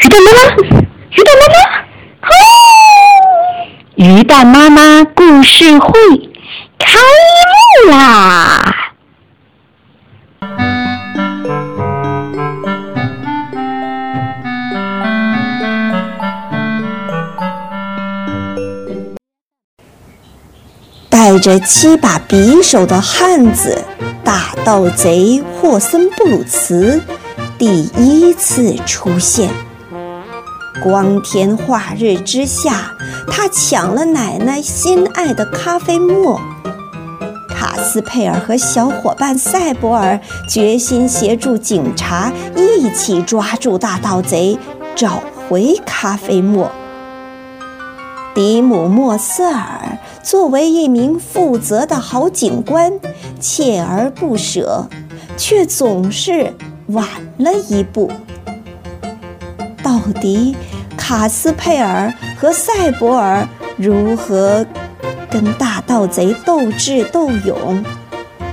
[0.00, 0.40] 鱼蛋妈妈，
[1.10, 1.56] 鱼蛋妈妈，
[2.22, 2.30] 哦！
[3.96, 5.90] 鱼蛋妈妈故事会
[6.78, 7.00] 开
[7.84, 8.74] 幕啦！
[21.10, 23.84] 带着七把匕首的汉子
[24.22, 27.02] 大盗贼霍森布鲁茨
[27.58, 29.50] 第一次出现。
[30.82, 32.92] 光天化日之下，
[33.30, 36.40] 他抢了奶奶心爱的咖啡沫。
[37.48, 40.18] 卡斯佩尔和小伙伴塞博尔
[40.48, 44.56] 决心协助警察一起抓住大盗贼，
[44.94, 46.70] 找回咖啡沫。
[48.34, 52.92] 迪姆莫瑟尔作为一名负责的好警官，
[53.40, 54.86] 锲而不舍，
[55.36, 56.54] 却总是
[56.88, 57.04] 晚
[57.38, 58.12] 了一步。
[60.08, 60.56] 奥迪
[60.96, 64.64] 卡斯佩尔和塞博尔如何
[65.30, 67.84] 跟大盗贼斗智斗勇，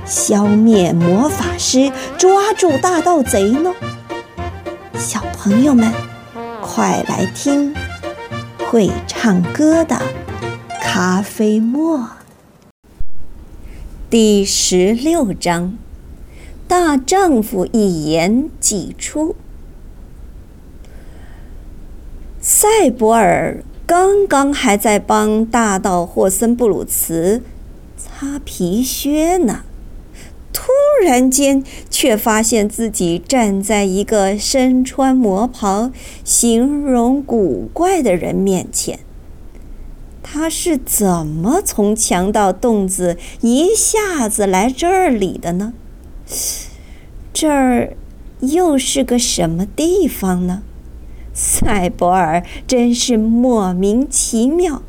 [0.04, 3.72] 消灭魔法师，抓住大盗贼呢？
[4.98, 5.90] 小朋友们，
[6.60, 7.74] 快来听！
[8.70, 9.98] 会唱歌的
[10.82, 12.10] 咖啡沫。
[14.10, 15.78] 第十六章，
[16.68, 19.36] 大丈夫一言既出。
[22.48, 27.42] 塞博尔刚刚还在帮大盗霍森布鲁茨
[27.96, 29.64] 擦皮靴呢，
[30.52, 30.70] 突
[31.04, 35.90] 然间却发现自己站在一个身穿魔袍、
[36.22, 39.00] 形容古怪的人面前。
[40.22, 45.72] 他是怎么从强盗洞子一下子来这里的呢？
[47.32, 47.96] 这儿
[48.38, 50.62] 又是个什么地方呢？
[51.38, 54.80] 塞博尔真是莫名其妙，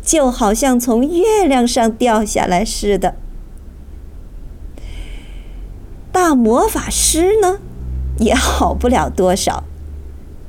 [0.00, 3.16] 就好像从月亮上掉下来似的。
[6.12, 7.58] 大魔法师呢，
[8.20, 9.64] 也好不了多少。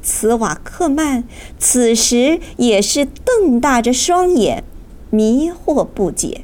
[0.03, 1.23] 茨瓦克曼
[1.57, 4.63] 此时也是瞪大着双眼，
[5.09, 6.41] 迷惑不解。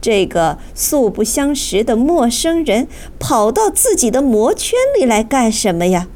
[0.00, 2.88] 这个素不相识的陌生人
[3.20, 6.08] 跑到自己的魔圈里来干什么呀？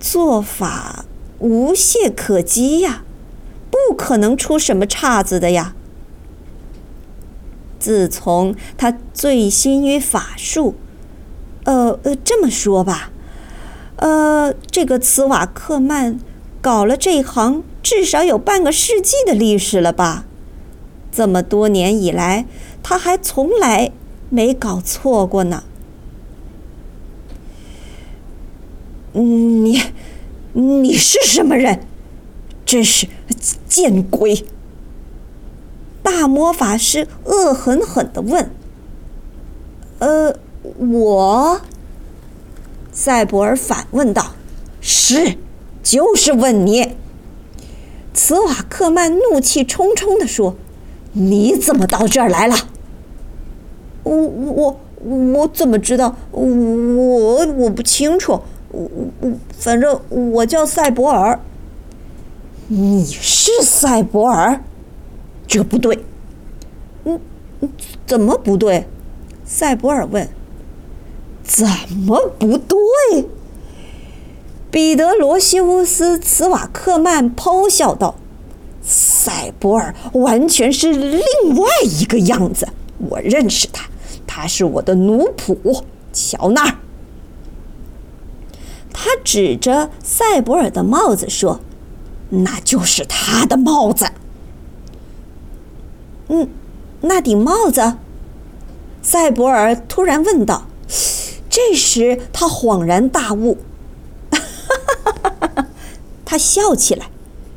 [0.00, 1.04] 做法
[1.38, 3.04] 无懈可击呀，
[3.70, 5.74] 不可能出什么岔子的呀。
[7.78, 10.74] 自从他醉心于法术，
[11.64, 13.10] 呃呃，这么说吧，
[13.96, 16.18] 呃，这个茨瓦克曼
[16.60, 20.24] 搞了这行至少有半个世纪的历史了吧？
[21.12, 22.46] 这么多年以来，
[22.82, 23.92] 他还从来
[24.28, 25.64] 没搞错过呢。
[29.12, 29.82] 你，
[30.52, 31.80] 你是什么人？
[32.64, 33.08] 真是
[33.68, 34.44] 见鬼！
[36.02, 38.50] 大魔法师恶狠狠地问
[39.98, 40.36] ：“呃，
[40.78, 41.60] 我？”
[42.92, 44.34] 赛博尔反问道
[44.80, 45.36] ：“是，
[45.82, 46.94] 就是问你。”
[48.14, 50.54] 茨瓦克曼怒气冲冲地说
[51.14, 52.56] ：“你怎么到这儿来了
[54.04, 56.16] ？”“我我我怎么知道？
[56.30, 61.38] 我我不清楚。”我我我反正我叫赛博尔。
[62.68, 64.62] 你是赛博尔？
[65.46, 66.04] 这不对。
[67.04, 67.20] 嗯，
[68.06, 68.86] 怎么不对？
[69.44, 70.28] 赛博尔问。
[71.42, 71.66] 怎
[71.96, 73.28] 么不对？
[74.70, 78.14] 彼得罗西乌斯·茨瓦克曼咆哮道
[78.80, 81.20] ：“赛博尔完全是另
[81.56, 82.68] 外一个样子，
[83.08, 83.88] 我认识他，
[84.28, 85.82] 他是我的奴仆。
[86.12, 86.76] 瞧那儿。”
[89.30, 91.60] 指着塞博尔的帽子说
[92.30, 94.10] ：“那就是他的帽子。
[96.26, 96.48] ”“嗯，
[97.02, 97.94] 那顶帽子？”
[99.02, 100.66] 塞博尔突然问道。
[101.48, 103.58] 这时他恍然大悟，
[106.26, 107.06] 他笑起来。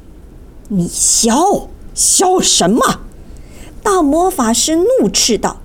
[0.70, 1.70] “你笑？
[1.96, 3.02] 笑什么？”
[3.82, 5.60] 大魔法师怒斥道。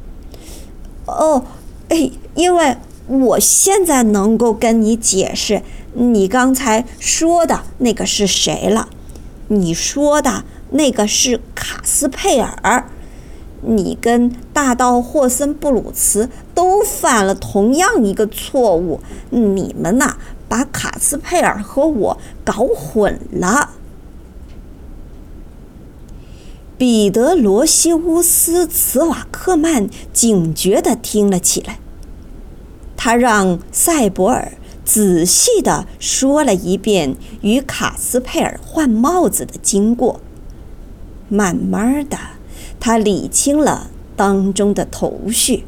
[1.04, 1.44] “哦，
[1.90, 2.78] 哎，因为……”
[3.10, 5.62] 我现在能够跟你解释
[5.98, 8.88] 你刚才说的那个是谁了。
[9.48, 12.88] 你说的那个是卡斯佩尔。
[13.62, 19.00] 你跟大盗霍森布鲁茨都犯了同样一个错误。
[19.30, 20.14] 你们呐，
[20.48, 23.70] 把卡斯佩尔和我搞混了。
[26.76, 31.80] 彼得罗西乌斯·茨瓦克曼警觉地听了起来。
[32.96, 34.52] 他让塞博尔
[34.88, 40.18] 仔细地说了一遍与卡斯佩尔换帽子的经过。
[41.28, 42.16] 慢慢的，
[42.80, 45.64] 他理清了当中的头绪：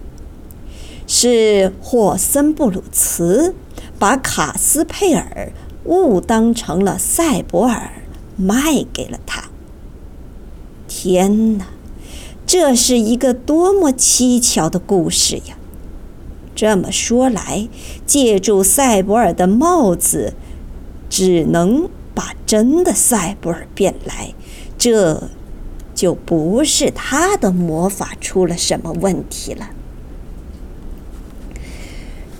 [1.06, 3.54] 是霍森布鲁茨
[3.98, 5.52] 把卡斯佩尔
[5.84, 7.92] 误当成了赛博尔，
[8.36, 9.50] 卖给了他。
[10.88, 11.66] 天哪，
[12.46, 15.58] 这是一个多么蹊跷的故事呀！
[16.60, 17.70] 这么说来，
[18.04, 20.34] 借助赛博尔的帽子，
[21.08, 24.34] 只能把真的赛博尔变来，
[24.76, 25.30] 这
[25.94, 29.70] 就不是他的魔法出了什么问题了。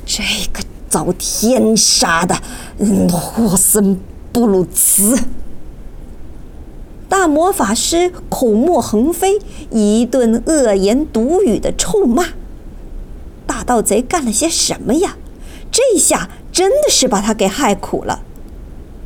[0.05, 0.23] 这
[0.53, 2.43] 个遭天杀的
[3.11, 3.99] 霍森
[4.33, 5.19] 布鲁茨！
[7.09, 9.39] 大魔法师口沫横飞，
[9.71, 12.27] 一顿恶言毒语的臭骂。
[13.61, 15.19] 大盗贼干了些什么呀？
[15.71, 18.23] 这下真的是把他给害苦了。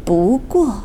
[0.04, 0.84] 不过，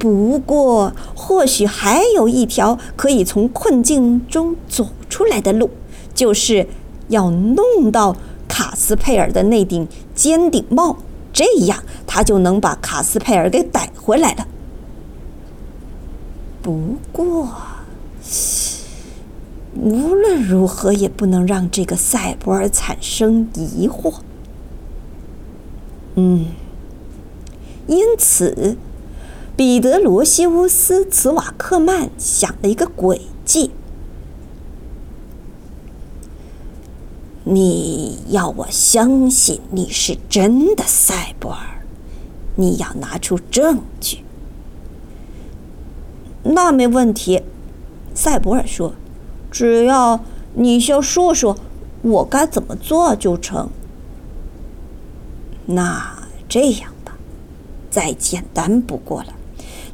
[0.00, 5.70] 不过，或许还有一条可以从困境中走出来的路，
[6.12, 6.66] 就是
[7.06, 8.16] 要弄到
[8.48, 10.96] 卡斯佩尔的那顶尖顶帽，
[11.32, 14.48] 这样他就能把卡斯佩尔给逮回来了。
[16.60, 17.48] 不过。
[19.80, 24.14] 无论如何也不能让这个赛博尔产生疑惑。
[26.16, 26.46] 嗯，
[27.86, 28.76] 因此，
[29.56, 33.70] 彼得罗西乌斯·茨瓦克曼想了一个诡计：
[37.44, 41.86] 你要我相信你是真的赛博尔，
[42.56, 44.24] 你要拿出证据。
[46.42, 47.42] 那没问题，
[48.12, 48.94] 赛博尔说。
[49.58, 50.20] 只要
[50.54, 51.56] 你先说说，
[52.02, 53.68] 我该怎么做就成。
[55.66, 56.16] 那
[56.48, 57.16] 这样吧，
[57.90, 59.34] 再简单不过了。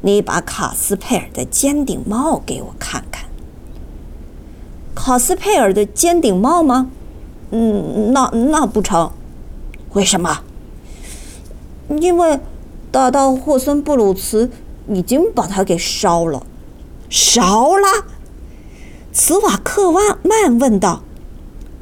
[0.01, 3.25] 你把卡斯佩尔的尖顶帽给我看看。
[4.93, 6.91] 卡斯佩尔的尖顶帽吗？
[7.49, 9.11] 嗯，那那不成。
[9.93, 10.41] 为什么？
[11.89, 12.39] 因为
[12.91, 14.51] 大盗霍森布鲁茨
[14.87, 16.45] 已经把它给烧了。
[17.09, 18.05] 烧了？
[19.15, 21.01] 茨瓦克万曼问道：“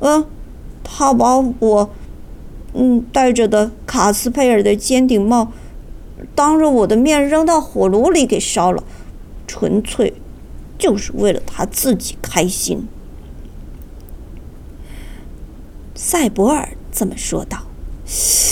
[0.02, 0.28] 嗯，
[0.84, 1.90] 他把我，
[2.76, 5.52] 嗯，戴着的卡斯佩尔的尖顶帽，
[6.36, 8.84] 当着我的面扔到火炉里给烧了，
[9.48, 10.14] 纯粹
[10.78, 12.88] 就是为了他自己开心。”
[15.96, 17.64] 赛博尔这么说道：“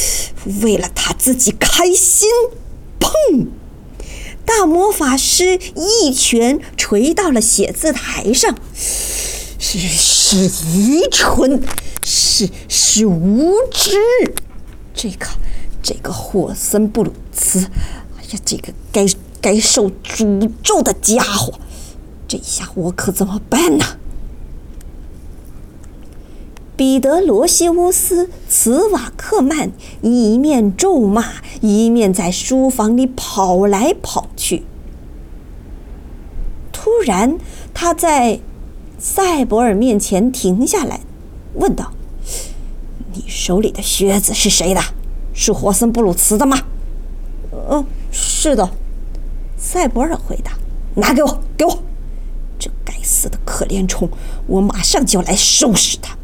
[0.63, 2.27] 为了他自己开心。”
[2.99, 3.45] 砰！
[4.59, 8.53] 大魔法师一拳捶到了写字台上，
[9.57, 11.63] 是是愚蠢，
[12.03, 13.95] 是是无知。
[14.93, 15.25] 这个
[15.81, 17.59] 这个霍森布鲁茨，
[18.17, 19.07] 哎呀，这个该
[19.39, 21.53] 该受诅咒的家伙，
[22.27, 23.85] 这下我可怎么办呢？
[26.81, 34.63] 彼得罗西乌斯·茨瓦克曼一面咒骂，一面在书房里跑来跑去。
[36.71, 37.37] 突然，
[37.71, 38.39] 他在
[38.97, 41.01] 赛博尔面前停下来，
[41.53, 41.93] 问道
[43.13, 44.81] ：“你手里的靴子是谁的？
[45.35, 46.61] 是霍森布鲁茨的吗
[47.69, 48.67] ？”“嗯，是的。”
[49.55, 50.53] 赛博尔回答。
[50.97, 51.83] “拿给我，给我！
[52.57, 54.09] 这该死的可怜虫，
[54.47, 56.17] 我马上就来收拾他。”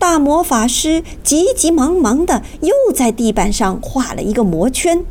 [0.00, 5.04] 大魔法师急急忙忙的又在地板上画了一个魔圈，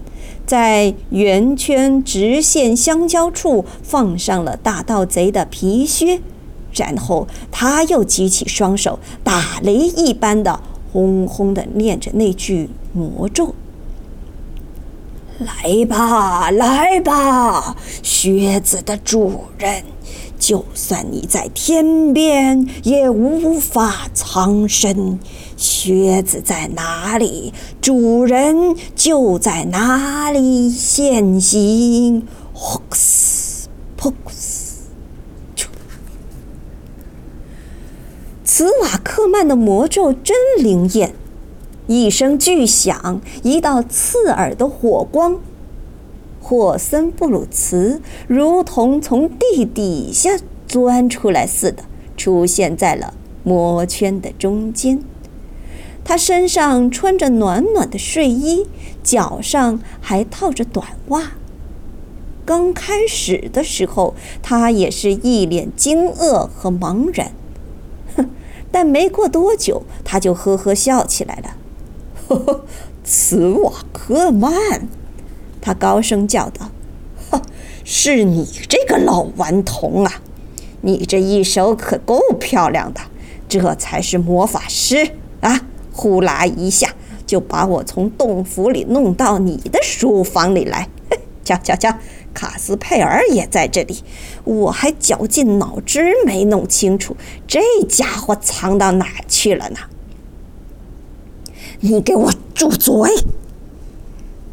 [0.47, 6.21] 在圆圈直线相交处放上了大盗贼的皮靴，
[6.73, 10.59] 然后他又举起双手，打雷一般的
[10.91, 13.53] 轰轰的念着那句魔咒
[15.37, 19.83] ：“来吧，来吧，靴子的主人。”
[20.39, 25.19] 就算你在天边，也无法藏身。
[25.57, 32.25] 靴子在哪里，主人就在哪里现形。
[32.55, 33.65] Hox
[33.97, 34.13] pox，
[38.45, 41.13] 茨瓦克曼的魔咒真灵验！
[41.87, 45.39] 一声巨响，一道刺耳的火光。
[46.39, 50.31] 霍森布鲁茨如同从地底下
[50.67, 51.83] 钻出来似的，
[52.17, 55.03] 出现在了魔圈的中间。
[56.03, 58.65] 他身上穿着暖暖的睡衣，
[59.03, 61.33] 脚上还套着短袜。
[62.45, 67.31] 刚开始的时候，他也是一脸惊愕和茫然。
[68.15, 68.29] 哼，
[68.71, 71.57] 但没过多久，他就呵呵笑起来了。
[72.27, 72.65] 呵呵
[73.03, 74.87] 茨瓦克曼，
[75.61, 76.69] 他高声叫道
[77.29, 77.41] ：“哈，
[77.83, 80.21] 是你这个老顽童啊！
[80.81, 83.01] 你这一手可够漂亮的，
[83.47, 85.11] 这才是魔法师
[85.41, 85.61] 啊！
[85.91, 90.87] 呼啦一下就把我从洞府里弄到你的书房里来。
[91.43, 91.93] 瞧瞧瞧，
[92.33, 94.03] 卡斯佩尔也在这里，
[94.45, 99.79] 我还绞尽脑汁没弄清楚这家伙藏到哪去了呢。”
[101.81, 103.09] 你给我住嘴！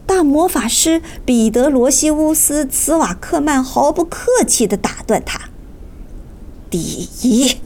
[0.07, 5.51] 大魔法师彼得罗西乌斯·茨瓦克曼毫不客气地打断他
[6.71, 7.57] ：“第一，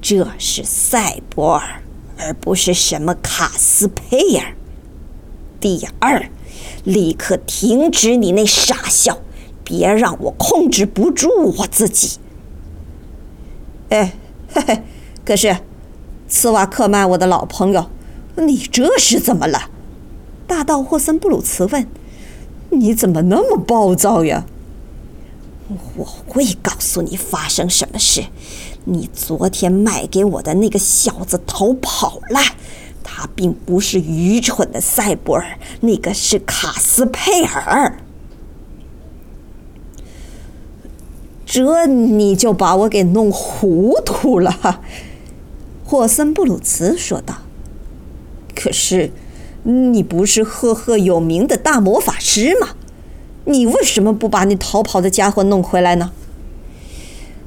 [0.00, 1.82] 这是赛博尔，
[2.16, 4.54] 而不是什么卡斯佩尔。
[5.60, 6.30] 第二，
[6.84, 9.18] 立刻停止你那傻笑，
[9.62, 12.18] 别让我控制不住我自己。”
[13.90, 14.14] 哎，
[14.52, 14.82] 嘿嘿，
[15.24, 15.58] 可是，
[16.28, 17.90] 茨瓦克曼，我的老朋友。
[18.36, 19.70] 你这是怎么了？
[20.48, 21.86] 大盗霍森布鲁茨问
[22.70, 24.46] ：“你怎么那么暴躁呀？”
[25.94, 28.24] 我会告诉你发生什么事。
[28.84, 32.40] 你昨天卖给我的那个小子逃跑了，
[33.04, 37.98] 他并不是愚蠢的赛博尔，那个是卡斯佩尔。
[41.44, 44.80] 这你就把我给弄糊涂了。”
[45.84, 47.42] 霍森布鲁茨说道。
[48.54, 49.12] 可是，
[49.68, 52.70] 你不是赫赫有名的大魔法师吗？
[53.44, 56.12] 你为什么不把那逃跑的家伙弄回来呢？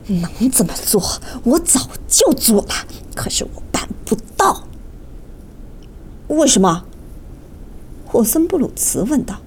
[0.06, 1.02] 能这么做，
[1.44, 2.74] 我早就做了。
[3.16, 4.68] 可是我办不到。
[6.28, 6.86] 为什么？
[8.06, 9.42] 霍森布鲁茨问道。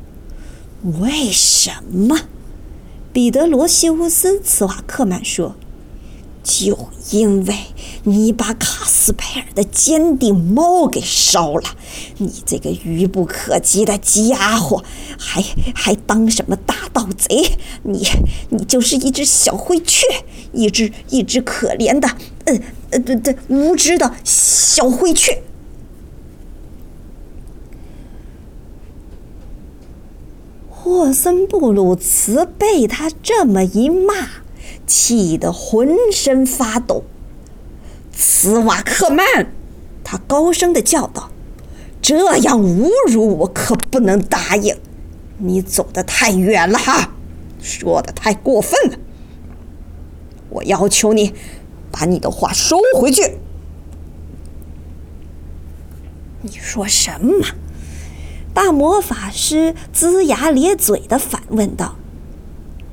[1.00, 2.22] 为什么？
[3.12, 5.54] 彼得罗西乌斯茨瓦克曼说。
[6.42, 7.54] 就因为
[8.04, 11.76] 你把卡斯佩尔的坚定猫给烧了，
[12.18, 14.84] 你这个愚不可及的家伙，
[15.18, 15.42] 还
[15.74, 17.56] 还当什么大盗贼？
[17.82, 18.06] 你
[18.50, 20.06] 你就是一只小灰雀，
[20.52, 22.08] 一只一只可怜的，
[22.44, 25.42] 呃呃对对，无知的小灰雀。
[30.68, 34.44] 霍森布鲁茨被他这么一骂。
[34.86, 37.04] 气得浑身发抖。
[38.16, 39.48] 斯瓦克曼，
[40.02, 41.30] 他高声的叫道
[42.00, 44.76] ：“这样侮辱我可不能答应！
[45.38, 47.10] 你走得太远了哈，
[47.60, 48.98] 说的太过分了。
[50.50, 51.34] 我要求你
[51.90, 53.38] 把你的话收回去。”
[56.42, 57.46] 你说什么？
[58.52, 61.96] 大魔法师龇牙咧嘴的反问道。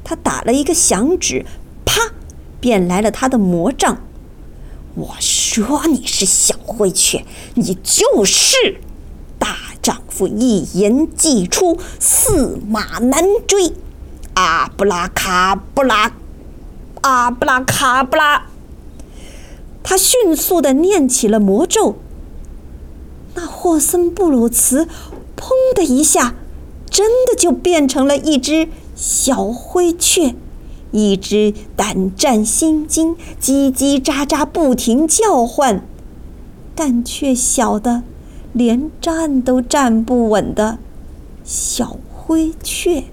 [0.03, 1.45] 他打了一个响指。
[1.85, 2.13] 啪！
[2.59, 4.01] 变来了他的魔杖。
[4.95, 8.81] 我说你是小灰雀，你就是。
[9.39, 13.74] 大丈夫一言既出，驷马难追。
[14.36, 16.12] 阿布拉卡布拉，
[17.01, 18.48] 阿布拉卡布拉。
[19.81, 21.95] 他迅速的念起了魔咒。
[23.33, 24.88] 那霍森布鲁茨，
[25.36, 26.36] 砰的一下，
[26.89, 30.36] 真的就变成了一只小灰雀。
[30.91, 35.86] 一只胆战心惊、叽叽喳喳不停叫唤，
[36.75, 38.03] 但却小的
[38.53, 40.77] 连站都站不稳的
[41.43, 43.05] 小灰雀。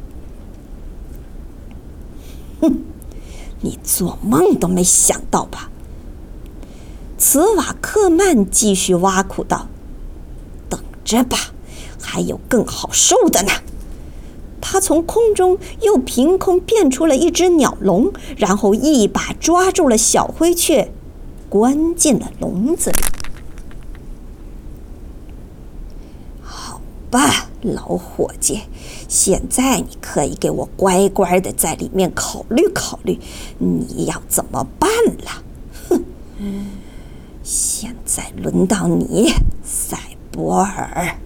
[2.61, 2.83] 哼，
[3.61, 5.71] 你做梦都没想到吧？
[7.17, 9.69] 茨瓦克曼继续挖苦道
[10.69, 11.37] ：“等着吧，
[12.01, 13.53] 还有更好受的呢。”
[14.79, 20.93] 他从空中又凭空变出了一只鸟笼，然后一把抓住了小灰雀，
[21.49, 22.97] 关进了笼子里。
[26.41, 26.81] 好
[27.11, 28.61] 吧，老伙计，
[29.09, 33.19] 现在你可以给我乖乖的在里面考虑考虑，
[33.59, 35.43] 你要怎么办了？
[35.89, 36.05] 哼！
[37.43, 39.33] 现在轮到你，
[39.65, 39.99] 赛
[40.31, 41.19] 博尔。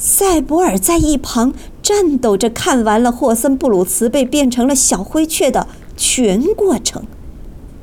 [0.00, 1.52] 赛博尔在一旁
[1.82, 7.04] 颤抖着看完了霍森布鲁茨被变成了小灰雀的全过程。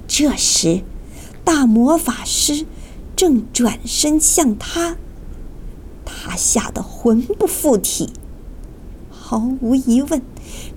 [0.08, 0.82] 这时，
[1.44, 2.66] 大魔法师
[3.18, 4.96] 正转身向他，
[6.06, 8.14] 他吓得魂不附体。
[9.12, 10.22] 毫无疑问，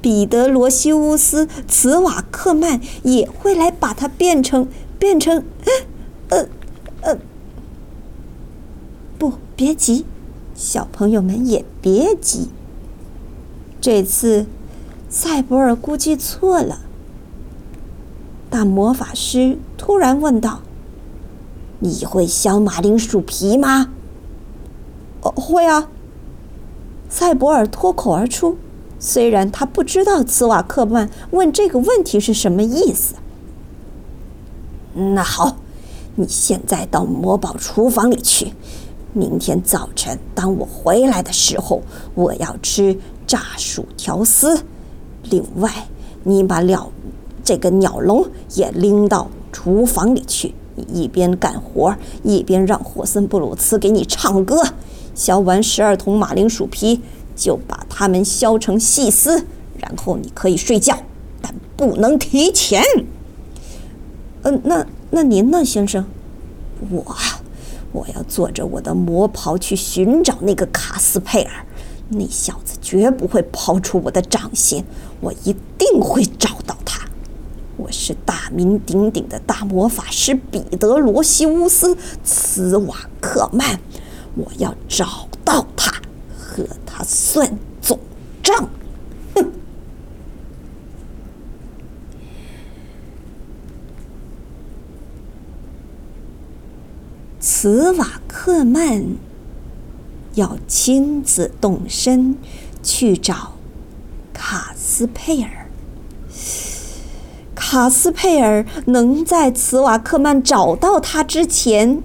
[0.02, 4.66] 彼得罗西乌斯茨瓦克曼也会来把他变成
[4.98, 5.44] 变成，
[6.30, 6.48] 呃，
[7.02, 7.18] 呃，
[9.16, 10.04] 不，别急。
[10.58, 12.48] 小朋友们也别急。
[13.80, 14.46] 这次，
[15.08, 16.80] 赛博尔估计错了。
[18.50, 20.62] 大魔法师突然问道
[21.78, 23.90] ：“你会削马铃薯皮吗？”
[25.22, 25.88] 哦，会啊。
[27.08, 28.56] 塞博尔脱口而出，
[28.98, 33.14] 虽然他不知道茨瓦克曼问这个问题是什么意思。
[34.92, 35.58] 那好，
[36.16, 38.54] 你现在到魔堡厨房里去。
[39.12, 41.82] 明天早晨当我回来的时候，
[42.14, 44.62] 我要吃炸薯条丝。
[45.30, 45.70] 另外，
[46.24, 46.90] 你把鸟
[47.42, 50.54] 这个鸟笼也拎到厨房里去。
[50.76, 54.62] 你一边干活，一边让霍森布鲁茨给你唱歌。
[55.14, 57.00] 削完十二桶马铃薯皮，
[57.34, 59.44] 就把它们削成细丝，
[59.78, 60.96] 然后你可以睡觉，
[61.42, 62.80] 但不能提前。
[64.42, 66.04] 嗯，那那您呢，先生？
[66.92, 67.16] 我，
[67.98, 71.66] 我要坐着我的魔袍去寻找那个卡斯佩尔。
[72.10, 74.84] 那小子绝不会抛出我的掌心，
[75.20, 77.06] 我一定会找到他。
[77.76, 83.80] 我是大名鼎鼎的大魔法师彼得罗西乌斯·茨瓦克曼。
[84.36, 85.90] 我要找到他，
[86.38, 87.98] 和他算总
[88.42, 88.68] 账。
[89.34, 89.52] 哼！
[97.60, 99.16] 茨瓦克曼
[100.34, 102.36] 要亲自动身
[102.84, 103.54] 去找
[104.32, 105.68] 卡斯佩尔。
[107.56, 112.00] 卡斯佩尔能在茨瓦克曼找到他之前。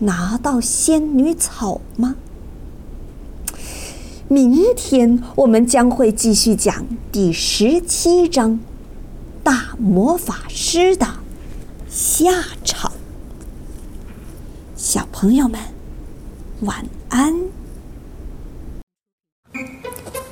[0.00, 2.16] 拿到仙女草吗？
[4.28, 8.50] 明天我们将会继续讲第十七章
[9.42, 11.06] 《大魔法师的
[11.88, 12.30] 下
[12.62, 12.90] 场》。
[14.96, 15.60] 小朋友们，
[16.60, 17.34] 晚安。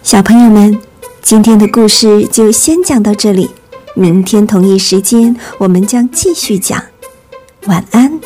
[0.03, 0.81] 小朋友们，
[1.21, 3.51] 今天的故事就先讲到这里，
[3.95, 6.83] 明天同一时间我们将继续讲。
[7.67, 8.19] 晚安。